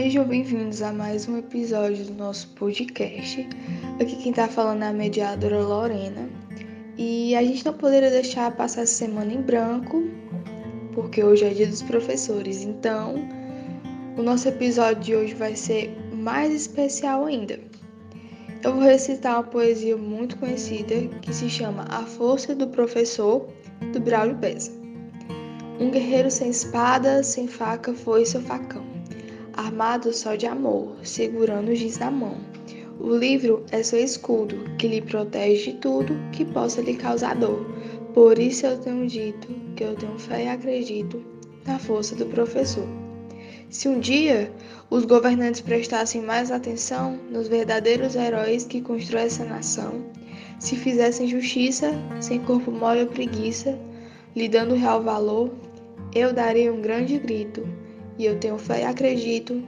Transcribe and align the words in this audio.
Sejam 0.00 0.24
bem-vindos 0.24 0.80
a 0.80 0.92
mais 0.92 1.26
um 1.26 1.36
episódio 1.38 2.04
do 2.04 2.14
nosso 2.14 2.46
podcast. 2.50 3.44
Aqui 4.00 4.14
quem 4.14 4.32
tá 4.32 4.46
falando 4.46 4.84
é 4.84 4.86
a 4.86 4.92
mediadora 4.92 5.60
Lorena. 5.60 6.30
E 6.96 7.34
a 7.34 7.42
gente 7.42 7.66
não 7.66 7.72
poderia 7.72 8.08
deixar 8.08 8.54
passar 8.54 8.82
essa 8.82 8.94
semana 8.94 9.32
em 9.32 9.42
branco, 9.42 10.04
porque 10.92 11.20
hoje 11.24 11.46
é 11.46 11.48
dia 11.48 11.66
dos 11.66 11.82
professores. 11.82 12.62
Então, 12.62 13.28
o 14.16 14.22
nosso 14.22 14.46
episódio 14.46 15.02
de 15.02 15.16
hoje 15.16 15.34
vai 15.34 15.56
ser 15.56 15.92
mais 16.14 16.54
especial 16.54 17.24
ainda. 17.24 17.58
Eu 18.62 18.74
vou 18.74 18.84
recitar 18.84 19.38
uma 19.38 19.50
poesia 19.50 19.96
muito 19.96 20.36
conhecida 20.36 21.08
que 21.22 21.34
se 21.34 21.50
chama 21.50 21.84
A 21.90 22.04
Força 22.04 22.54
do 22.54 22.68
Professor, 22.68 23.48
do 23.92 23.98
Braulio 23.98 24.36
Beza. 24.36 24.70
Um 25.80 25.90
guerreiro 25.90 26.30
sem 26.30 26.50
espada, 26.50 27.20
sem 27.24 27.48
faca, 27.48 27.92
foi 27.92 28.24
seu 28.24 28.40
facão, 28.40 28.97
armado 29.58 30.12
só 30.12 30.36
de 30.36 30.46
amor, 30.46 30.94
segurando 31.02 31.72
o 31.72 31.74
giz 31.74 31.98
na 31.98 32.12
mão. 32.12 32.36
O 33.00 33.10
livro 33.10 33.64
é 33.72 33.82
seu 33.82 33.98
escudo, 33.98 34.56
que 34.78 34.86
lhe 34.86 35.02
protege 35.02 35.72
de 35.72 35.78
tudo 35.78 36.14
que 36.30 36.44
possa 36.44 36.80
lhe 36.80 36.94
causar 36.94 37.34
dor. 37.34 37.66
Por 38.14 38.38
isso 38.38 38.66
eu 38.66 38.78
tenho 38.78 39.04
dito 39.08 39.48
que 39.74 39.82
eu 39.82 39.96
tenho 39.96 40.16
fé 40.16 40.44
e 40.44 40.48
acredito 40.48 41.20
na 41.66 41.76
força 41.76 42.14
do 42.14 42.26
professor. 42.26 42.86
Se 43.68 43.88
um 43.88 43.98
dia 43.98 44.52
os 44.90 45.04
governantes 45.04 45.60
prestassem 45.60 46.22
mais 46.22 46.52
atenção 46.52 47.18
nos 47.28 47.48
verdadeiros 47.48 48.14
heróis 48.14 48.64
que 48.64 48.80
constroem 48.80 49.24
essa 49.24 49.44
nação, 49.44 50.04
se 50.60 50.76
fizessem 50.76 51.26
justiça, 51.26 51.92
sem 52.20 52.38
corpo 52.38 52.70
mole 52.70 53.00
ou 53.00 53.08
preguiça, 53.08 53.76
lhe 54.36 54.48
dando 54.48 54.76
real 54.76 55.02
valor, 55.02 55.50
eu 56.14 56.32
daria 56.32 56.72
um 56.72 56.80
grande 56.80 57.18
grito, 57.18 57.66
e 58.18 58.26
eu 58.26 58.38
tenho 58.38 58.58
fé 58.58 58.82
e 58.82 58.84
acredito 58.84 59.62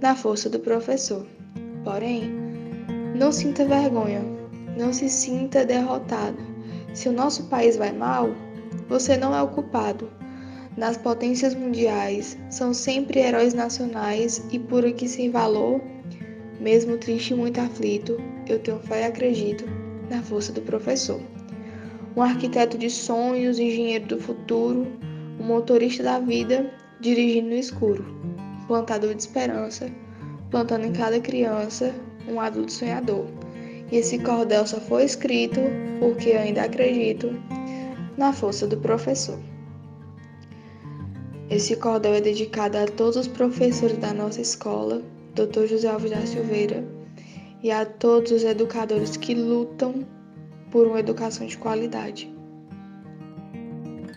na 0.00 0.14
força 0.14 0.48
do 0.48 0.60
professor. 0.60 1.26
Porém, 1.84 2.30
não 3.14 3.32
sinta 3.32 3.66
vergonha, 3.66 4.22
não 4.78 4.92
se 4.92 5.08
sinta 5.08 5.64
derrotado. 5.64 6.38
Se 6.94 7.08
o 7.08 7.12
nosso 7.12 7.44
país 7.44 7.76
vai 7.76 7.92
mal, 7.92 8.30
você 8.88 9.16
não 9.16 9.34
é 9.34 9.42
o 9.42 9.48
culpado. 9.48 10.10
Nas 10.76 10.96
potências 10.96 11.54
mundiais, 11.54 12.38
são 12.48 12.72
sempre 12.72 13.20
heróis 13.20 13.52
nacionais 13.52 14.42
e 14.50 14.58
por 14.58 14.86
aqui 14.86 15.08
sem 15.08 15.30
valor, 15.30 15.80
mesmo 16.60 16.96
triste 16.96 17.32
e 17.32 17.36
muito 17.36 17.60
aflito, 17.60 18.18
eu 18.48 18.58
tenho 18.58 18.78
fé 18.78 19.02
e 19.02 19.04
acredito 19.04 19.64
na 20.08 20.22
força 20.22 20.52
do 20.52 20.60
professor. 20.60 21.20
Um 22.16 22.22
arquiteto 22.22 22.78
de 22.78 22.90
sonhos, 22.90 23.58
engenheiro 23.58 24.06
do 24.06 24.20
futuro, 24.20 24.86
um 25.38 25.44
motorista 25.44 26.02
da 26.02 26.18
vida 26.18 26.72
dirigindo 27.00 27.48
no 27.48 27.54
escuro, 27.54 28.04
plantador 28.66 29.14
de 29.14 29.22
esperança, 29.22 29.90
plantando 30.50 30.86
em 30.86 30.92
cada 30.92 31.20
criança 31.20 31.94
um 32.28 32.40
adulto 32.40 32.72
sonhador. 32.72 33.26
E 33.90 33.96
esse 33.96 34.18
cordel 34.18 34.66
só 34.66 34.80
foi 34.80 35.04
escrito 35.04 35.60
porque 35.98 36.32
ainda 36.32 36.62
acredito 36.62 37.32
na 38.16 38.32
força 38.32 38.66
do 38.66 38.76
professor. 38.76 39.38
Esse 41.48 41.74
cordel 41.76 42.14
é 42.14 42.20
dedicado 42.20 42.78
a 42.78 42.86
todos 42.86 43.16
os 43.16 43.26
professores 43.26 43.98
da 43.98 44.12
nossa 44.12 44.40
escola, 44.40 45.02
Dr. 45.34 45.66
José 45.66 45.88
Alves 45.88 46.12
da 46.12 46.24
Silveira, 46.24 46.84
e 47.62 47.70
a 47.70 47.84
todos 47.84 48.30
os 48.30 48.44
educadores 48.44 49.16
que 49.16 49.34
lutam 49.34 50.06
por 50.70 50.86
uma 50.86 51.00
educação 51.00 51.46
de 51.46 51.58
qualidade. 51.58 52.32